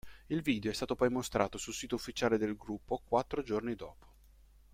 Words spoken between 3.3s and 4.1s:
giorni dopo.